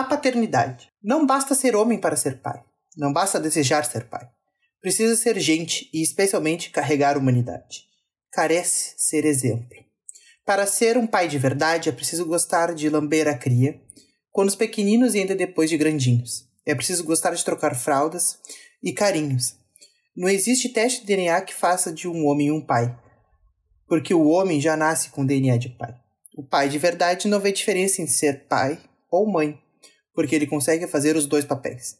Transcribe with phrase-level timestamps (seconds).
[0.00, 0.90] A paternidade.
[1.04, 2.64] Não basta ser homem para ser pai.
[2.96, 4.26] Não basta desejar ser pai.
[4.80, 7.84] Precisa ser gente e, especialmente, carregar humanidade.
[8.32, 9.76] Carece ser exemplo.
[10.46, 13.78] Para ser um pai de verdade, é preciso gostar de lamber a cria,
[14.32, 16.48] quando os pequeninos e ainda depois de grandinhos.
[16.64, 18.38] É preciso gostar de trocar fraldas
[18.82, 19.54] e carinhos.
[20.16, 22.98] Não existe teste de DNA que faça de um homem um pai,
[23.86, 25.94] porque o homem já nasce com DNA de pai.
[26.34, 28.80] O pai de verdade não vê diferença em ser pai
[29.10, 29.60] ou mãe,
[30.14, 31.96] porque ele consegue fazer os dois papéis.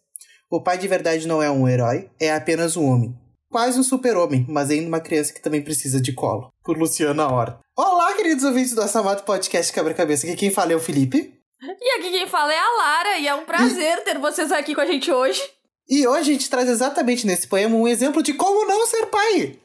[0.51, 3.17] O pai de verdade não é um herói, é apenas um homem.
[3.51, 6.51] Quase um super-homem, mas ainda uma criança que também precisa de colo.
[6.62, 7.61] Por Luciana Horta.
[7.77, 10.27] Olá, queridos ouvintes do Assamado Podcast Quebra-Cabeça.
[10.27, 11.34] Aqui quem fala é o Felipe.
[11.62, 14.81] E aqui quem fala é a Lara, e é um prazer ter vocês aqui com
[14.81, 15.42] a gente hoje.
[15.89, 19.59] E hoje a gente traz exatamente nesse poema um exemplo de como não ser pai.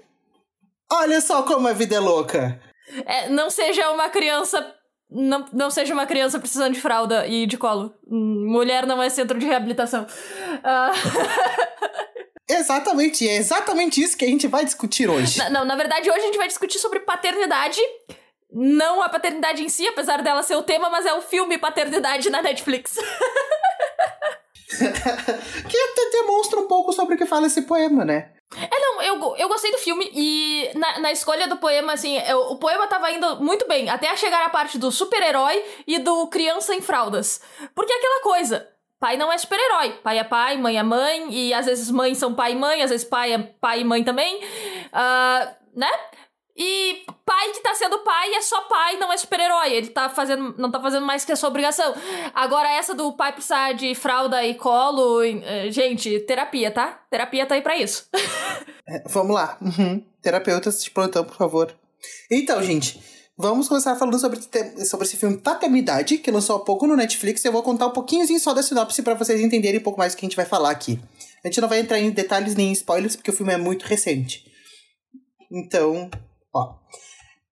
[0.91, 2.60] Olha só como a vida é louca.
[3.05, 4.74] É, não seja uma criança.
[5.09, 7.94] Não, não seja uma criança precisando de fralda e de colo.
[8.08, 10.04] Mulher não é centro de reabilitação.
[10.04, 10.96] Uh...
[12.48, 15.40] Exatamente, é exatamente isso que a gente vai discutir hoje.
[15.40, 17.80] Não, não, na verdade, hoje a gente vai discutir sobre paternidade.
[18.52, 22.30] Não a paternidade em si, apesar dela ser o tema, mas é o filme Paternidade
[22.30, 22.96] na Netflix.
[24.70, 28.32] que até demonstra um pouco sobre o que fala esse poema, né?
[29.26, 32.87] Eu, eu gostei do filme e na, na escolha do poema, assim, eu, o poema
[32.87, 37.41] tava indo muito bem, até chegar a parte do super-herói e do criança em fraldas.
[37.73, 39.93] Porque é aquela coisa, pai não é super-herói.
[40.03, 42.90] Pai é pai, mãe é mãe, e às vezes mães são pai e mãe, às
[42.90, 44.37] vezes pai é pai e mãe também.
[44.37, 45.91] Uh, né?
[46.58, 49.74] E pai que tá sendo pai é só pai, não é super-herói.
[49.74, 51.94] Ele tá fazendo, não tá fazendo mais que a sua obrigação.
[52.34, 55.22] Agora, essa do pai precisar de fralda e colo.
[55.22, 57.04] Eh, gente, terapia, tá?
[57.10, 58.08] Terapia tá aí pra isso.
[58.88, 59.58] é, vamos lá.
[59.62, 60.02] Uhum.
[60.22, 61.76] Terapeutas de plantão, por favor.
[62.32, 63.04] Então, gente,
[63.38, 64.40] vamos começar falando sobre,
[64.86, 67.44] sobre esse filme Paternidade, que lançou há pouco no Netflix.
[67.44, 70.18] Eu vou contar um pouquinho só da sinopse para vocês entenderem um pouco mais o
[70.18, 71.02] que a gente vai falar aqui.
[71.44, 73.84] A gente não vai entrar em detalhes nem em spoilers, porque o filme é muito
[73.84, 74.46] recente.
[75.52, 76.09] Então,
[76.56, 76.76] Ó.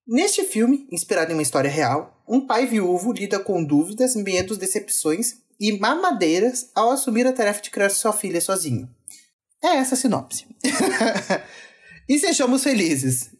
[0.07, 5.35] Neste filme, inspirado em uma história real, um pai viúvo lida com dúvidas, medos, decepções
[5.59, 8.89] e mamadeiras ao assumir a tarefa de criar sua filha sozinho.
[9.61, 10.47] É essa a sinopse.
[12.07, 13.31] e sejamos felizes.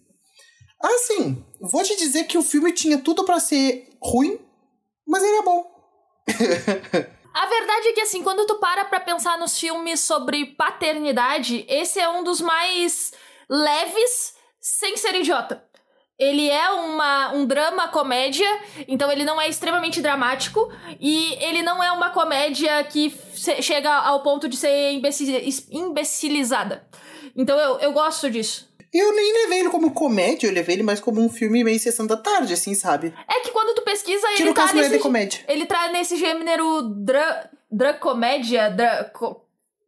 [0.81, 4.37] Assim, vou te dizer que o filme tinha tudo para ser ruim,
[5.07, 5.71] mas ele é bom.
[7.33, 11.99] A verdade é que, assim, quando tu para pra pensar nos filmes sobre paternidade, esse
[11.99, 13.11] é um dos mais
[13.49, 15.61] leves sem ser idiota.
[16.17, 18.47] Ele é uma, um drama comédia,
[18.87, 23.13] então ele não é extremamente dramático e ele não é uma comédia que
[23.61, 24.93] chega ao ponto de ser
[25.71, 26.87] imbecilizada.
[27.35, 28.71] Então eu, eu gosto disso.
[28.93, 32.05] Eu nem levei ele como comédia, eu levei ele mais como um filme meio sessão
[32.05, 33.13] da tarde, assim, sabe?
[33.27, 34.99] É que quando tu pesquisa, que ele tá nesse...
[34.99, 35.43] comédia.
[35.47, 37.49] Ele tá nesse gênero dra...
[37.71, 39.11] Dracomédia, dra...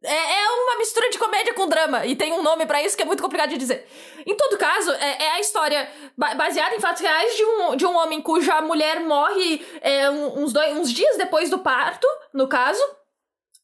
[0.06, 3.02] É, é uma mistura de comédia com drama, e tem um nome para isso que
[3.02, 3.86] é muito complicado de dizer.
[4.24, 7.96] Em todo caso, é, é a história baseada em fatos reais de um, de um
[7.96, 12.82] homem cuja mulher morre é, uns, dois, uns dias depois do parto, no caso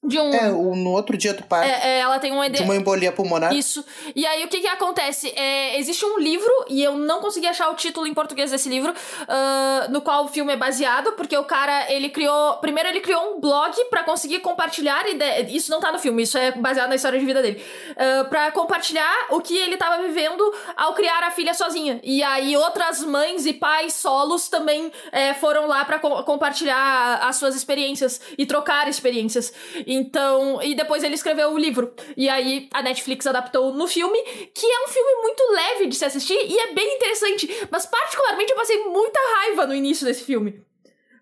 [0.05, 0.35] de um.
[0.35, 1.69] É, no outro dia do parto.
[1.69, 2.57] É, é, ela tem um ED...
[2.57, 3.55] De uma embolia pulmonar.
[3.55, 3.85] Isso.
[4.17, 5.33] E aí o que que acontece?
[5.37, 8.93] É, existe um livro, e eu não consegui achar o título em português desse livro,
[8.93, 12.57] uh, no qual o filme é baseado, porque o cara, ele criou.
[12.57, 15.09] Primeiro, ele criou um blog para conseguir compartilhar.
[15.09, 15.57] Ide...
[15.57, 17.63] Isso não tá no filme, isso é baseado na história de vida dele.
[17.93, 20.43] Uh, para compartilhar o que ele tava vivendo
[20.77, 22.01] ao criar a filha sozinha.
[22.03, 27.37] E aí outras mães e pais solos também é, foram lá para co compartilhar as
[27.37, 29.53] suas experiências e trocar experiências.
[29.95, 31.95] Então, e depois ele escreveu o livro.
[32.17, 34.19] E aí a Netflix adaptou no filme,
[34.55, 37.69] que é um filme muito leve de se assistir e é bem interessante.
[37.71, 40.65] Mas particularmente eu passei muita raiva no início desse filme.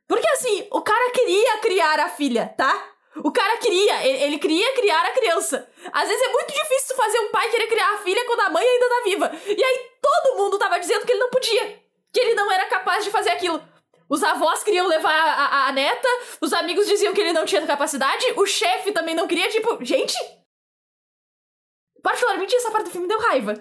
[0.06, 2.90] Porque assim, o cara queria criar a filha, tá?
[3.16, 5.68] O cara queria, ele, ele queria criar a criança.
[5.92, 8.64] Às vezes é muito difícil fazer um pai querer criar a filha quando a mãe
[8.64, 9.32] ainda tá viva.
[9.48, 11.80] E aí todo mundo tava dizendo que ele não podia.
[12.12, 13.60] Que ele não era capaz de fazer aquilo.
[14.10, 16.08] Os avós queriam levar a, a, a, neta,
[16.40, 20.16] os amigos diziam que ele não tinha capacidade, o chefe também não queria, tipo, gente.
[22.02, 23.54] Particularmente essa parte do filme deu raiva.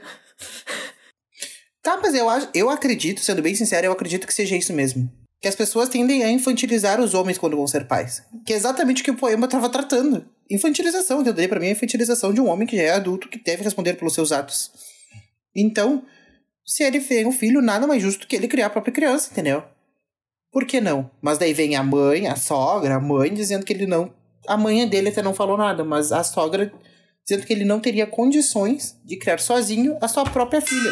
[1.83, 5.09] Tá, mas eu, eu acredito, sendo bem sincero, eu acredito que seja isso mesmo.
[5.39, 8.23] Que as pessoas tendem a infantilizar os homens quando vão ser pais.
[8.45, 10.27] Que é exatamente o que o poema estava tratando.
[10.49, 12.89] Infantilização, que eu dei pra mim é a infantilização de um homem que já é
[12.89, 14.71] adulto, que deve responder pelos seus atos.
[15.55, 16.03] Então,
[16.65, 19.63] se ele tem um filho, nada mais justo que ele criar a própria criança, entendeu?
[20.51, 21.09] Por que não?
[21.21, 24.13] Mas daí vem a mãe, a sogra, a mãe dizendo que ele não.
[24.47, 26.73] A mãe dele até não falou nada, mas a sogra
[27.23, 30.91] dizendo que ele não teria condições de criar sozinho a sua própria filha.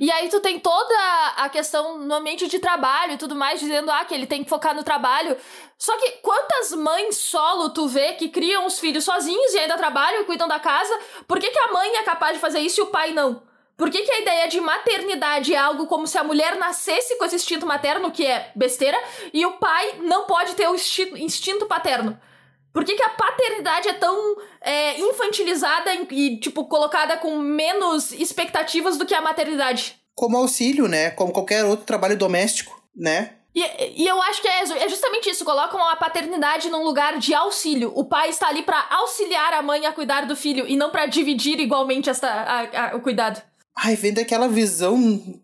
[0.00, 0.94] E aí tu tem toda
[1.36, 4.50] a questão no ambiente de trabalho e tudo mais, dizendo ah, que ele tem que
[4.50, 5.36] focar no trabalho.
[5.78, 10.22] Só que quantas mães solo tu vê que criam os filhos sozinhos e ainda trabalham
[10.22, 10.92] e cuidam da casa?
[11.26, 13.42] Por que, que a mãe é capaz de fazer isso e o pai não?
[13.78, 17.24] Por que, que a ideia de maternidade é algo como se a mulher nascesse com
[17.24, 18.98] esse instinto materno, que é besteira,
[19.32, 22.18] e o pai não pode ter o instinto, instinto paterno?
[22.72, 28.98] Por que, que a paternidade é tão é, infantilizada e, tipo, colocada com menos expectativas
[28.98, 29.96] do que a maternidade?
[30.12, 31.12] Como auxílio, né?
[31.12, 33.34] Como qualquer outro trabalho doméstico, né?
[33.54, 37.32] E, e eu acho que é, é justamente isso, colocam a paternidade num lugar de
[37.32, 37.92] auxílio.
[37.94, 41.06] O pai está ali para auxiliar a mãe a cuidar do filho e não para
[41.06, 43.40] dividir igualmente esta, a, a, o cuidado.
[43.84, 45.40] Ai, vem daquela visão,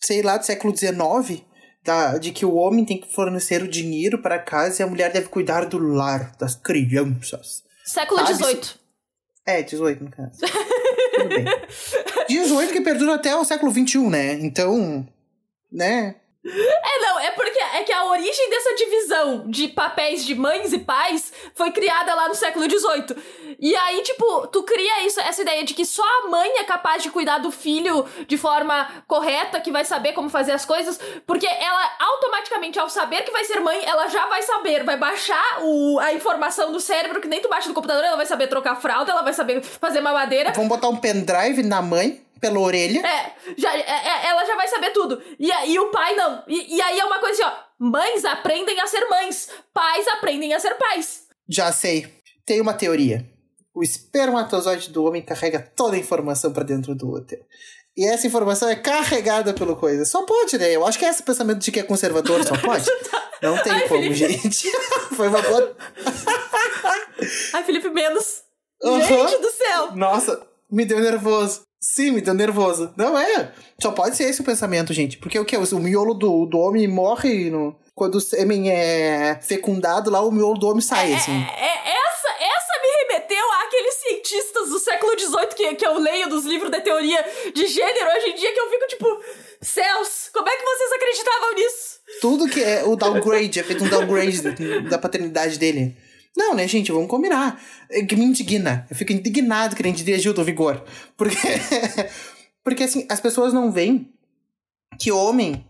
[0.00, 1.42] sei lá, do século XIX,
[1.82, 5.10] da, de que o homem tem que fornecer o dinheiro para casa e a mulher
[5.10, 7.64] deve cuidar do lar, das crianças.
[7.84, 8.74] Século XVIII.
[9.46, 10.38] É, 18 no caso.
[11.14, 11.44] Tudo bem.
[12.28, 14.34] 18 que perdura até o século XXI, né?
[14.34, 15.08] Então,
[15.72, 16.16] né?
[16.44, 20.78] É, não, é porque é que a origem dessa divisão de papéis de mães e
[20.78, 23.56] pais foi criada lá no século XVIII.
[23.60, 27.02] E aí, tipo, tu cria isso, essa ideia de que só a mãe é capaz
[27.02, 31.46] de cuidar do filho de forma correta, que vai saber como fazer as coisas, porque
[31.46, 35.98] ela automaticamente, ao saber que vai ser mãe, ela já vai saber, vai baixar o,
[36.00, 39.12] a informação do cérebro, que nem tu baixa no computador, ela vai saber trocar fralda,
[39.12, 40.52] ela vai saber fazer mamadeira.
[40.52, 43.00] Vamos botar um pendrive na mãe pela orelha.
[43.06, 45.22] É, já, é, é, ela já vai saber tudo.
[45.38, 46.42] E, e o pai não.
[46.46, 47.67] E, e aí é uma coisa assim, ó.
[47.78, 49.48] Mães aprendem a ser mães.
[49.72, 51.26] Pais aprendem a ser pais.
[51.48, 52.12] Já sei.
[52.44, 53.24] Tem uma teoria.
[53.74, 57.44] O espermatozoide do homem carrega toda a informação para dentro do útero.
[57.96, 60.04] E essa informação é carregada pelo coisa.
[60.04, 60.70] Só pode, né?
[60.74, 62.84] Eu acho que é esse pensamento de que é conservador, só pode.
[63.42, 64.14] Não tem Ai, como, Felipe.
[64.14, 64.70] gente.
[65.14, 65.76] Foi uma boa.
[67.54, 68.42] Ai, Felipe, menos.
[68.82, 69.02] Uhum.
[69.02, 69.96] Gente do céu!
[69.96, 71.62] Nossa, me deu nervoso.
[71.80, 72.92] Sim, me deu nervoso.
[72.96, 73.52] Não é.
[73.80, 75.16] Só pode ser esse o pensamento, gente.
[75.18, 75.56] Porque o que?
[75.56, 80.58] O miolo do, do homem morre no, quando o sêmen é fecundado, lá o miolo
[80.58, 81.32] do homem sai, é, assim.
[81.32, 86.28] É, é, essa, essa me remeteu àqueles cientistas do século XVIII que, que eu leio
[86.28, 89.20] dos livros da teoria de gênero hoje em dia, que eu fico tipo,
[89.60, 91.98] céus, como é que vocês acreditavam nisso?
[92.20, 94.42] Tudo que é o downgrade, é feito um downgrade
[94.88, 95.96] da paternidade dele.
[96.38, 96.92] Não, né, gente?
[96.92, 97.60] Vamos combinar.
[97.90, 98.86] É que me indigna.
[98.88, 100.84] Eu fico indignado que a gente ajuda ao vigor.
[101.16, 101.36] Porque,
[102.62, 104.08] porque assim, as pessoas não veem
[104.96, 105.66] que o homem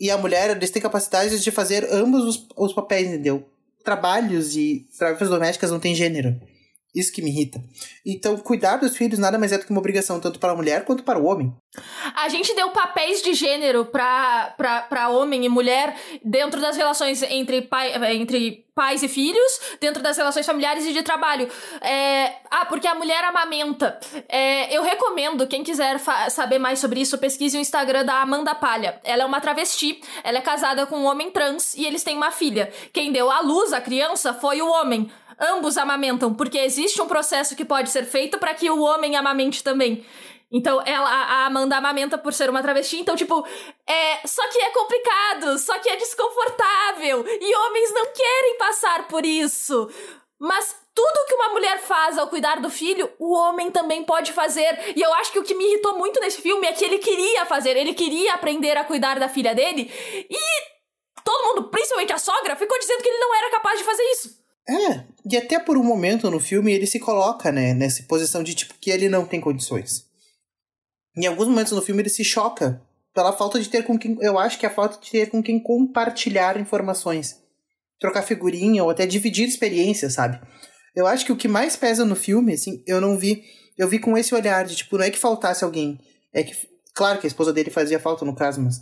[0.00, 3.46] e a mulher, eles têm capacidade de fazer ambos os, os papéis, entendeu?
[3.84, 6.40] Trabalhos e tarefas domésticas não têm gênero.
[6.94, 7.62] Isso que me irrita.
[8.04, 10.84] Então, cuidar dos filhos nada mais é do que uma obrigação tanto para a mulher
[10.84, 11.54] quanto para o homem.
[12.14, 17.94] A gente deu papéis de gênero para homem e mulher dentro das relações entre, pai,
[18.14, 21.48] entre pais e filhos, dentro das relações familiares e de trabalho.
[21.80, 22.34] É...
[22.50, 23.98] Ah, porque a mulher amamenta.
[24.28, 24.76] É...
[24.76, 25.98] Eu recomendo, quem quiser
[26.30, 29.00] saber mais sobre isso, pesquise o Instagram da Amanda Palha.
[29.02, 32.30] Ela é uma travesti, ela é casada com um homem trans e eles têm uma
[32.30, 32.70] filha.
[32.92, 35.10] Quem deu à luz a criança foi o homem.
[35.42, 39.64] Ambos amamentam, porque existe um processo que pode ser feito para que o homem amamente
[39.64, 40.06] também.
[40.52, 43.44] Então, ela, a Amanda amamenta por ser uma travesti, então, tipo,
[43.88, 44.26] é.
[44.26, 47.24] Só que é complicado, só que é desconfortável.
[47.26, 49.90] E homens não querem passar por isso.
[50.38, 54.92] Mas tudo que uma mulher faz ao cuidar do filho, o homem também pode fazer.
[54.94, 57.46] E eu acho que o que me irritou muito nesse filme é que ele queria
[57.46, 59.90] fazer, ele queria aprender a cuidar da filha dele.
[60.28, 60.38] E
[61.24, 64.41] todo mundo, principalmente a sogra, ficou dizendo que ele não era capaz de fazer isso.
[64.68, 68.54] É, e até por um momento no filme ele se coloca, né, nessa posição de
[68.54, 70.04] tipo que ele não tem condições.
[71.16, 72.80] Em alguns momentos no filme ele se choca
[73.14, 74.16] pela falta de ter com quem.
[74.20, 77.40] Eu acho que é a falta de ter com quem compartilhar informações.
[78.00, 80.40] Trocar figurinha ou até dividir experiências, sabe?
[80.94, 83.44] Eu acho que o que mais pesa no filme, assim, eu não vi.
[83.78, 85.98] Eu vi com esse olhar de tipo, não é que faltasse alguém.
[86.32, 86.54] É que.
[86.94, 88.80] Claro que a esposa dele fazia falta no caso, mas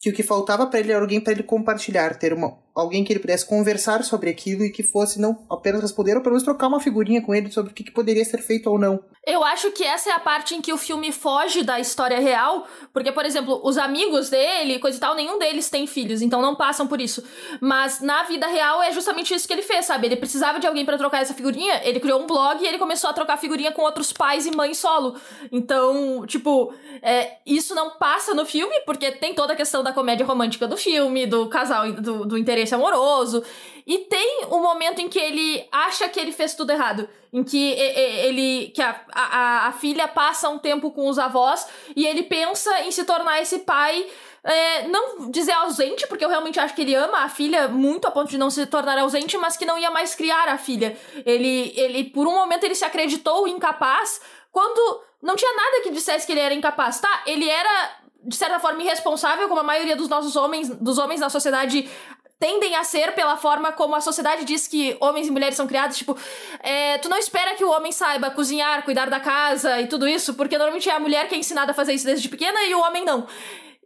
[0.00, 3.12] que o que faltava para ele era alguém para ele compartilhar, ter uma, alguém que
[3.12, 6.68] ele pudesse conversar sobre aquilo e que fosse não apenas responder, ou pelo menos trocar
[6.68, 9.00] uma figurinha com ele sobre o que, que, poderia ser feito ou não.
[9.26, 12.66] Eu acho que essa é a parte em que o filme foge da história real,
[12.92, 16.54] porque, por exemplo, os amigos dele, coisa e tal, nenhum deles tem filhos, então não
[16.54, 17.22] passam por isso.
[17.60, 20.06] Mas na vida real é justamente isso que ele fez, sabe?
[20.06, 23.10] Ele precisava de alguém para trocar essa figurinha, ele criou um blog e ele começou
[23.10, 25.16] a trocar figurinha com outros pais e mães solo.
[25.50, 30.24] Então, tipo, é, isso não passa no filme, porque tem toda a questão da comédia
[30.24, 33.42] romântica do filme, do casal, do, do interesse amoroso.
[33.86, 37.08] E tem um momento em que ele acha que ele fez tudo errado.
[37.32, 38.70] Em que ele.
[38.74, 42.90] que a, a, a filha passa um tempo com os avós e ele pensa em
[42.90, 44.06] se tornar esse pai.
[44.44, 48.10] É, não dizer ausente, porque eu realmente acho que ele ama a filha muito a
[48.10, 50.96] ponto de não se tornar ausente, mas que não ia mais criar a filha.
[51.26, 54.20] Ele, ele por um momento, ele se acreditou incapaz
[54.52, 57.00] quando não tinha nada que dissesse que ele era incapaz.
[57.00, 57.90] Tá, ele era,
[58.24, 61.90] de certa forma, irresponsável, como a maioria dos nossos homens, dos homens na sociedade
[62.38, 65.96] tendem a ser pela forma como a sociedade diz que homens e mulheres são criados.
[65.96, 66.16] Tipo,
[66.60, 70.34] é, tu não espera que o homem saiba cozinhar, cuidar da casa e tudo isso,
[70.34, 72.80] porque normalmente é a mulher que é ensinada a fazer isso desde pequena e o
[72.80, 73.26] homem não.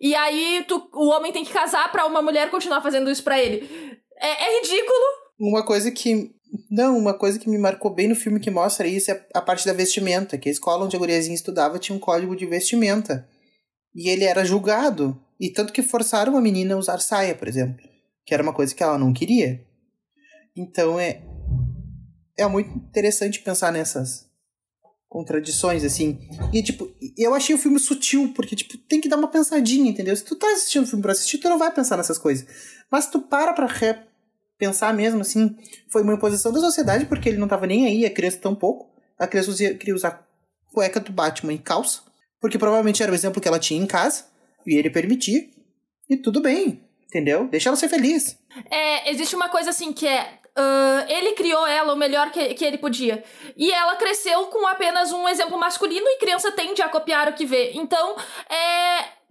[0.01, 3.41] E aí tu, o homem tem que casar para uma mulher continuar fazendo isso para
[3.41, 3.69] ele.
[4.19, 5.05] É, é ridículo.
[5.39, 6.31] Uma coisa que
[6.71, 9.65] não, uma coisa que me marcou bem no filme que mostra isso é a parte
[9.65, 13.27] da vestimenta, que a escola onde a guriazinha estudava tinha um código de vestimenta.
[13.95, 15.19] E ele era julgado.
[15.41, 17.92] E tanto que forçaram a menina a usar saia, por exemplo.
[18.25, 19.65] Que era uma coisa que ela não queria.
[20.57, 21.23] Então é.
[22.37, 24.31] É muito interessante pensar nessas
[25.13, 26.19] contradições, assim.
[26.51, 30.17] E, tipo, eu achei o filme sutil, porque, tipo, tem que dar uma pensadinha, entendeu?
[30.17, 32.47] Se tu tá assistindo o filme pra assistir, tu não vai pensar nessas coisas.
[32.91, 33.69] Mas tu para pra
[34.57, 35.55] pensar mesmo, assim,
[35.91, 38.91] foi uma imposição da sociedade, porque ele não tava nem aí, a criança tão pouco.
[39.19, 40.27] A criança queria usar
[40.73, 42.01] cueca do Batman e calça,
[42.41, 44.25] porque provavelmente era o exemplo que ela tinha em casa,
[44.67, 45.47] e ele permitia.
[46.09, 47.47] E tudo bem, entendeu?
[47.49, 48.39] Deixa ela ser feliz.
[48.71, 50.39] É, existe uma coisa assim que é.
[50.55, 53.23] Uh, ele criou ela o melhor que, que ele podia.
[53.57, 57.47] E ela cresceu com apenas um exemplo masculino e criança tende a copiar o que
[57.47, 57.73] vê.
[57.75, 58.17] Então,
[58.51, 59.22] é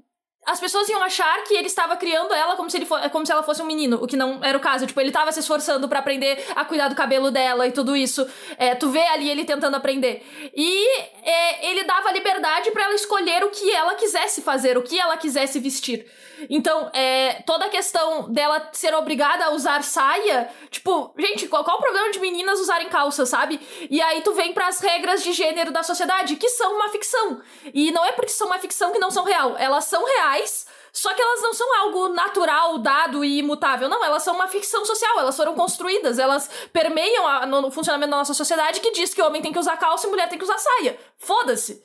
[0.51, 3.41] as pessoas iam achar que ele estava criando ela como se, ele como se ela
[3.41, 4.86] fosse um menino, o que não era o caso.
[4.86, 8.27] Tipo, ele estava se esforçando para aprender a cuidar do cabelo dela e tudo isso.
[8.58, 10.25] É, tu vê ali ele tentando aprender.
[10.53, 15.00] E é, ele dava liberdade para ela escolher o que ela quisesse fazer, o que
[15.00, 16.05] ela quisesse vestir.
[16.50, 21.77] Então, é, toda a questão dela ser obrigada a usar saia, tipo, gente, qual, qual
[21.77, 23.60] o problema de meninas usarem calça, sabe?
[23.89, 27.41] E aí tu vem para as regras de gênero da sociedade, que são uma ficção.
[27.74, 30.41] E não é porque são uma ficção que não são real, elas são reais.
[30.94, 33.88] Só que elas não são algo natural, dado e imutável.
[33.88, 35.20] Não, elas são uma ficção social.
[35.20, 39.26] Elas foram construídas, elas permeiam a, no funcionamento da nossa sociedade que diz que o
[39.26, 40.98] homem tem que usar calça e mulher tem que usar saia.
[41.18, 41.82] Foda-se.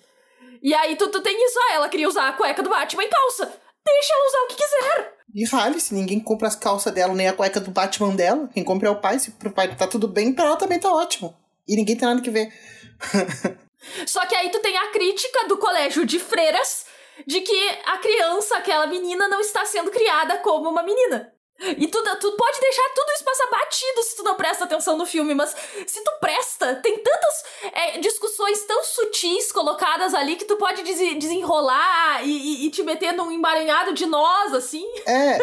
[0.63, 3.09] E aí tu, tu tem isso, ah, ela queria usar a cueca do Batman em
[3.09, 3.53] calça.
[3.85, 5.17] Deixa ela usar o que quiser.
[5.33, 8.65] E rale, se ninguém compra as calças dela, nem a cueca do Batman dela, quem
[8.65, 9.19] compra é o pai.
[9.19, 11.37] Se pro pai tá tudo bem, pra ela também tá ótimo.
[11.69, 12.53] E ninguém tem nada que ver.
[14.07, 16.86] Só que aí tu tem a crítica do colégio de freiras
[17.27, 21.33] de que a criança, aquela menina, não está sendo criada como uma menina.
[21.59, 25.07] E tu, tu pode deixar tudo isso passar batido se tu não presta atenção no
[25.07, 25.57] filme, mas
[25.87, 30.99] se tu presta, tem tantas é, discussões tão sutis colocadas ali que tu pode des
[31.19, 34.85] desenrolar e, e, e, te meter num emaranhado de nós, assim.
[35.07, 35.39] É.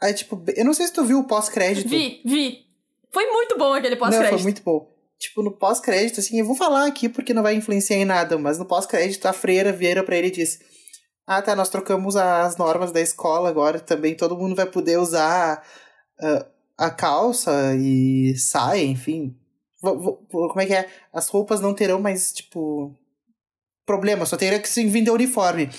[0.00, 1.88] Aí, tipo, eu não sei se tu viu o pós-crédito.
[1.88, 2.66] Vi, vi.
[3.12, 4.32] Foi muito bom aquele pós-crédito.
[4.32, 4.93] Não, foi muito bom.
[5.18, 8.58] Tipo, no pós-crédito, assim, eu vou falar aqui porque não vai influenciar em nada, mas
[8.58, 10.58] no pós-crédito a freira vira pra ele e diz
[11.26, 14.14] ah, tá, nós trocamos as normas da escola agora também.
[14.14, 15.64] Todo mundo vai poder usar
[16.20, 16.44] uh,
[16.76, 19.34] a calça e saia, enfim.
[19.80, 20.88] Como é que é?
[21.12, 22.94] As roupas não terão mais, tipo,
[23.86, 25.70] problema, só teria que se vender uniforme.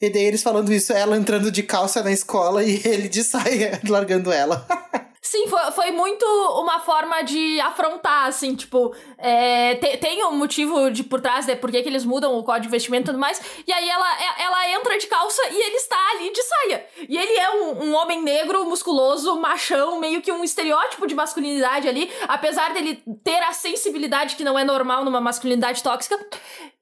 [0.00, 3.80] E daí eles falando isso, ela entrando de calça na escola e ele de saia,
[3.88, 4.66] largando ela.
[5.22, 6.24] Sim, foi, foi muito
[6.60, 11.54] uma forma de afrontar, assim, tipo, é, te, tem um motivo de por trás de
[11.56, 14.42] por que, eles mudam o código de investimento e tudo mais, e aí ela, é,
[14.44, 16.86] ela entra de calça e ele está ali de saia.
[17.06, 21.86] E ele é um, um homem negro, musculoso, machão, meio que um estereótipo de masculinidade
[21.86, 26.18] ali, apesar dele ter a sensibilidade que não é normal numa masculinidade tóxica,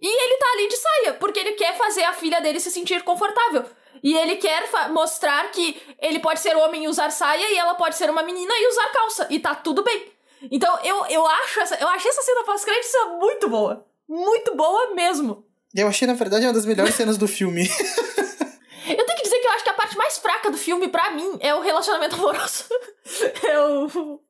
[0.00, 3.02] e ele tá ali de saia, porque ele quer fazer a filha dele se sentir
[3.02, 3.64] confortável.
[4.02, 7.96] E ele quer mostrar que ele pode ser homem e usar saia e ela pode
[7.96, 9.26] ser uma menina e usar calça.
[9.30, 10.12] E tá tudo bem.
[10.50, 13.86] Então eu, eu acho essa, eu achei essa cena pós-crédito muito boa.
[14.08, 15.44] Muito boa mesmo.
[15.74, 17.68] Eu achei, na verdade, uma das melhores cenas do filme.
[18.88, 21.10] eu tenho que dizer que eu acho que a parte mais fraca do filme, para
[21.10, 22.64] mim, é o relacionamento amoroso.
[23.46, 24.20] é o,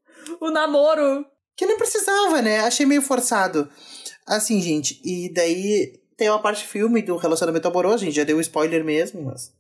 [0.41, 1.25] o namoro.
[1.57, 2.61] Que nem precisava, né?
[2.61, 3.71] Achei meio forçado.
[4.27, 8.41] Assim, gente, e daí tem uma parte filme do relacionamento amoroso, a gente já deu
[8.41, 9.57] spoiler mesmo, mas.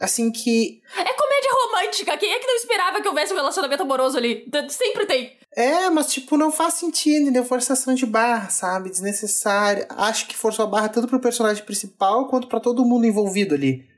[0.00, 0.82] Assim que.
[0.96, 2.16] É comédia romântica!
[2.18, 4.48] Quem é que não esperava que houvesse um relacionamento amoroso ali?
[4.68, 5.36] Sempre tem.
[5.56, 7.44] É, mas tipo, não faz sentido, entendeu?
[7.44, 8.90] Forçação de barra, sabe?
[8.90, 9.86] Desnecessária.
[9.90, 13.88] Acho que forçou a barra tanto pro personagem principal quanto para todo mundo envolvido ali.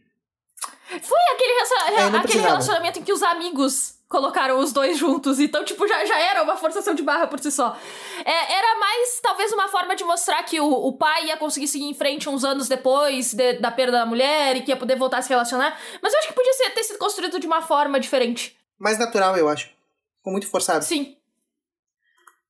[1.02, 1.52] Foi aquele,
[1.99, 5.38] é, aquele relacionamento em que os amigos colocaram os dois juntos.
[5.38, 7.76] Então, tipo, já, já era uma forçação de barra por si só.
[8.24, 11.84] É, era mais, talvez, uma forma de mostrar que o, o pai ia conseguir seguir
[11.84, 15.18] em frente uns anos depois de, da perda da mulher e que ia poder voltar
[15.18, 15.78] a se relacionar.
[16.02, 18.56] Mas eu acho que podia ser, ter sido construído de uma forma diferente.
[18.78, 19.70] Mais natural, eu acho.
[20.16, 20.84] Ficou muito forçado.
[20.84, 21.16] Sim.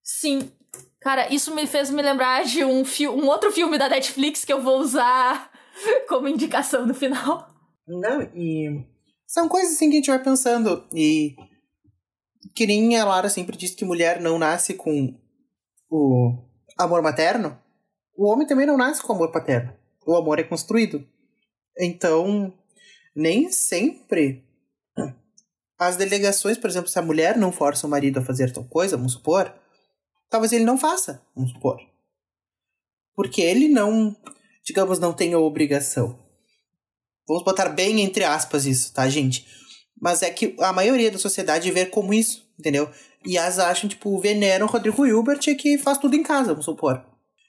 [0.03, 0.53] Sim.
[1.01, 4.61] Cara, isso me fez me lembrar de um, um outro filme da Netflix que eu
[4.61, 5.51] vou usar
[6.09, 7.49] como indicação no final.
[7.87, 8.85] Não, e
[9.29, 10.89] são coisas assim que a gente vai pensando.
[10.93, 11.37] E
[12.55, 15.15] que nem a Lara sempre diz que mulher não nasce com
[15.91, 16.33] o
[16.79, 17.57] amor materno.
[18.17, 19.77] O homem também não nasce com amor paterno.
[20.07, 21.07] O amor é construído.
[21.79, 22.53] Então,
[23.15, 24.45] nem sempre
[25.79, 28.97] as delegações, por exemplo, se a mulher não força o marido a fazer tal coisa,
[28.97, 29.55] vamos supor,
[30.29, 31.79] talvez ele não faça, vamos supor.
[33.15, 34.17] Porque ele não,
[34.65, 36.19] digamos, não tem a obrigação.
[37.29, 39.47] Vamos botar bem entre aspas isso, tá, gente?
[40.01, 42.89] Mas é que a maioria da sociedade vê como isso, entendeu?
[43.25, 47.05] E as acham, tipo, veneram o Rodrigo Hilbert que faz tudo em casa, vamos supor.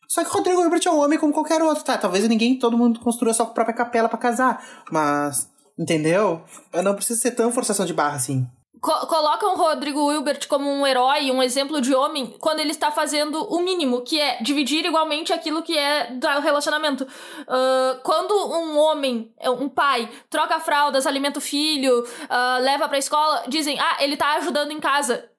[0.07, 1.97] Só que o Rodrigo Hilbert é um homem como qualquer outro, tá?
[1.97, 4.83] Talvez ninguém, todo mundo construa sua própria capela para casar.
[4.91, 6.41] Mas, entendeu?
[6.73, 8.47] Eu não preciso ser tão forçação de barra assim.
[8.81, 13.43] Co colocam Rodrigo Hilbert como um herói, um exemplo de homem, quando ele está fazendo
[13.43, 17.03] o mínimo, que é dividir igualmente aquilo que é do relacionamento.
[17.03, 23.43] Uh, quando um homem, um pai, troca fraldas, alimenta o filho, uh, leva pra escola,
[23.47, 25.29] dizem, ah, ele tá ajudando em casa.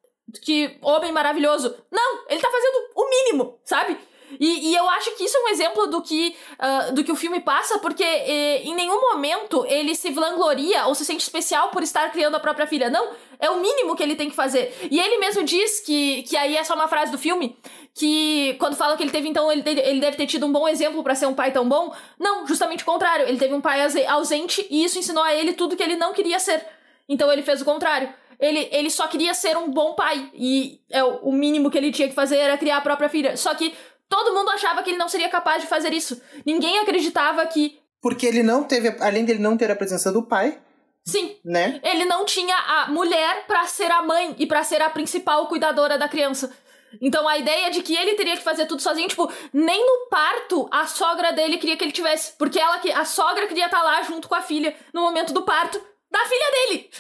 [0.43, 1.75] Que homem maravilhoso.
[1.91, 3.99] Não, ele tá fazendo o mínimo, sabe?
[4.39, 7.17] E, e, eu acho que isso é um exemplo do que, uh, do que o
[7.17, 11.83] filme passa, porque eh, em nenhum momento ele se vangloria ou se sente especial por
[11.83, 12.91] estar criando a própria filha.
[12.91, 14.75] Não, é o mínimo que ele tem que fazer.
[14.91, 17.57] E ele mesmo diz que, que aí é só uma frase do filme,
[17.95, 21.03] que quando fala que ele teve, então, ele, ele deve ter tido um bom exemplo
[21.03, 21.93] para ser um pai tão bom.
[22.19, 23.27] Não, justamente o contrário.
[23.27, 26.39] Ele teve um pai ausente e isso ensinou a ele tudo que ele não queria
[26.39, 26.65] ser.
[27.09, 28.09] Então ele fez o contrário.
[28.39, 30.31] Ele, ele só queria ser um bom pai.
[30.33, 33.37] E é, o mínimo que ele tinha que fazer era criar a própria filha.
[33.37, 33.75] Só que
[34.11, 36.21] Todo mundo achava que ele não seria capaz de fazer isso.
[36.45, 37.79] Ninguém acreditava que.
[38.03, 40.59] Porque ele não teve, além dele não ter a presença do pai.
[41.05, 41.37] Sim.
[41.45, 41.81] Né?
[41.83, 45.99] Ele não tinha a mulher para ser a mãe e para ser a principal cuidadora
[45.99, 46.53] da criança.
[47.01, 50.69] Então a ideia de que ele teria que fazer tudo sozinho, tipo, nem no parto
[50.71, 54.29] a sogra dele queria que ele tivesse, porque ela a sogra queria estar lá junto
[54.29, 55.81] com a filha no momento do parto
[56.11, 56.91] da filha dele.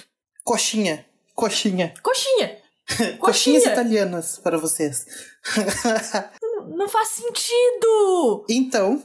[0.44, 1.04] Coxinha,
[1.34, 1.92] coxinha.
[2.02, 2.60] Coxinha.
[3.18, 5.06] Coxinhas italianas para vocês.
[6.76, 8.44] Não faz sentido!
[8.48, 9.02] Então,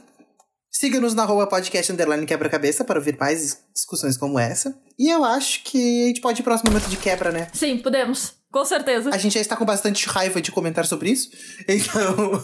[0.76, 4.78] siga-nos na rua podcast underline quebra-cabeça para ouvir mais discussões como essa.
[4.98, 7.48] E eu acho que a gente pode ir pro próximo momento de quebra, né?
[7.54, 8.34] Sim, podemos.
[8.52, 9.08] Com certeza.
[9.10, 11.30] A gente já está com bastante raiva de comentar sobre isso.
[11.66, 12.34] Então.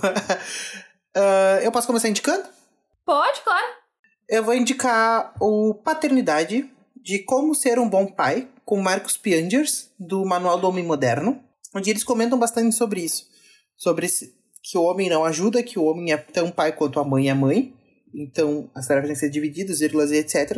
[1.15, 2.45] uh, eu posso começar indicando?
[3.05, 3.67] Pode, claro.
[4.27, 10.25] Eu vou indicar o Paternidade de Como Ser um Bom Pai, com Marcos Piangers, do
[10.25, 11.39] Manual do Homem Moderno,
[11.75, 13.27] onde eles comentam bastante sobre isso.
[13.77, 14.09] Sobre
[14.63, 17.35] que o homem não ajuda, que o homem é tão pai quanto a mãe é
[17.35, 17.75] mãe.
[18.15, 20.57] Então, as tarefas têm que ser divididas, vírgulas e etc.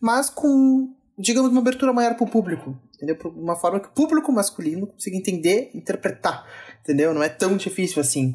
[0.00, 2.76] Mas com, digamos, uma abertura maior para o público.
[2.94, 3.16] Entendeu?
[3.16, 6.46] Por uma forma que o público masculino consiga entender interpretar.
[6.80, 7.12] Entendeu?
[7.12, 8.34] Não é tão difícil assim.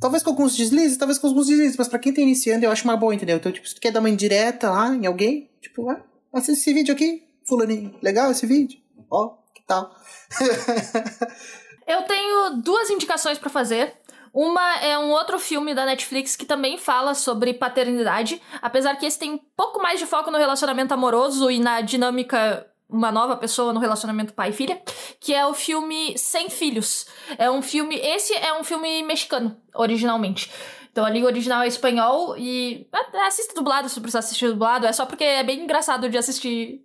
[0.00, 2.84] Talvez com alguns deslizes, talvez com alguns deslizes, mas para quem tá iniciando eu acho
[2.84, 3.36] uma boa, entendeu?
[3.36, 6.72] Então, tipo, se tu quer dar uma indireta lá em alguém, tipo, ah, assiste esse
[6.72, 7.94] vídeo aqui, fulaninho.
[8.02, 8.80] Legal esse vídeo?
[9.10, 9.94] Ó, que tal?
[11.86, 13.92] eu tenho duas indicações para fazer.
[14.32, 19.18] Uma é um outro filme da Netflix que também fala sobre paternidade, apesar que esse
[19.18, 23.72] tem um pouco mais de foco no relacionamento amoroso e na dinâmica uma nova pessoa
[23.72, 24.80] no relacionamento pai e filha,
[25.20, 27.06] que é o filme Sem Filhos.
[27.38, 30.50] É um filme, esse é um filme mexicano, originalmente.
[30.90, 32.88] Então a língua original é espanhol e
[33.26, 36.82] assista dublado se precisar assistir dublado, é só porque é bem engraçado de assistir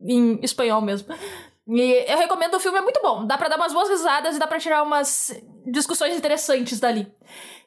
[0.00, 1.14] em espanhol mesmo.
[1.66, 3.26] E eu recomendo o filme, é muito bom.
[3.26, 5.32] Dá pra dar umas boas risadas e dá pra tirar umas
[5.66, 7.10] discussões interessantes dali.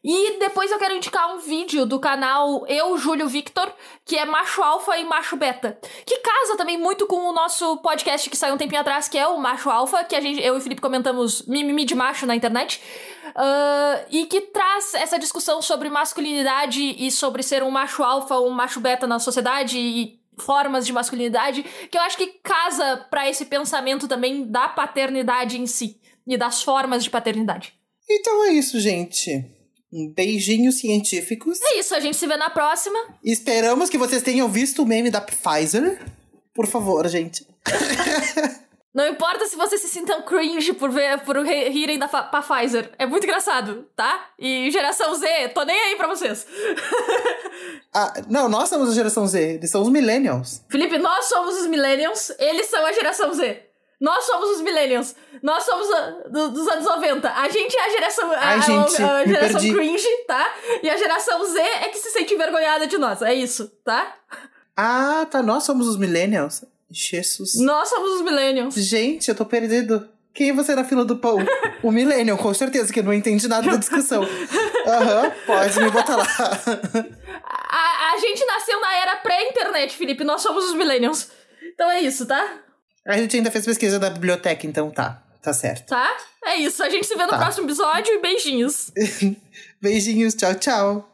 [0.04, 3.74] E depois eu quero indicar um vídeo do canal Eu, Júlio Victor,
[4.06, 5.80] que é macho alfa e macho beta.
[6.06, 9.28] Que casa também muito com o nosso podcast que saiu um tempinho atrás, que é
[9.28, 12.36] o macho alfa, que a gente, eu e o Felipe comentamos mimimi de macho na
[12.36, 12.80] internet.
[13.30, 18.48] Uh, e que traz essa discussão sobre masculinidade e sobre ser um macho alfa ou
[18.48, 23.30] um macho beta na sociedade e formas de masculinidade, que eu acho que casa para
[23.30, 27.74] esse pensamento também da paternidade em si e das formas de paternidade.
[28.10, 29.46] Então é isso, gente.
[29.92, 31.60] Um beijinho científicos.
[31.62, 32.98] É isso, a gente se vê na próxima.
[33.24, 36.00] Esperamos que vocês tenham visto o meme da Pfizer.
[36.54, 37.46] Por favor, gente.
[38.98, 42.90] Não importa se vocês se sintam cringe por, ver, por rirem da pra Pfizer.
[42.98, 44.32] É muito engraçado, tá?
[44.40, 46.48] E geração Z, tô nem aí pra vocês.
[47.94, 49.40] ah, não, nós somos a geração Z.
[49.40, 50.64] Eles são os millennials.
[50.68, 52.32] Felipe, nós somos os millennials.
[52.40, 53.66] Eles são a geração Z.
[54.02, 55.14] Nós somos os millennials.
[55.44, 57.32] Nós somos a, do, dos anos 90.
[57.32, 60.56] A gente é a geração, a, Ai, gente, a, a geração cringe, tá?
[60.82, 63.22] E a geração Z é que se sente envergonhada de nós.
[63.22, 64.16] É isso, tá?
[64.76, 65.44] Ah, tá.
[65.44, 66.64] Nós somos os millennials.
[66.90, 67.56] Jesus.
[67.56, 68.76] Nós somos os millennials.
[68.76, 70.08] Gente, eu tô perdido.
[70.34, 71.38] Quem é você na fila do pão?
[71.82, 74.24] o millennial, com certeza, que não entende nada da discussão.
[74.86, 76.28] Aham, uhum, pode me botar lá.
[77.44, 80.24] a, a gente nasceu na era pré-internet, Felipe.
[80.24, 81.30] Nós somos os millennials.
[81.74, 82.60] Então é isso, tá?
[83.06, 85.24] A gente ainda fez pesquisa da biblioteca, então tá.
[85.42, 85.88] Tá certo.
[85.88, 86.18] Tá?
[86.44, 86.84] É isso.
[86.84, 87.38] A gente se vê no tá.
[87.38, 88.92] próximo episódio e beijinhos.
[89.82, 90.34] beijinhos.
[90.34, 91.06] Tchau, tchau.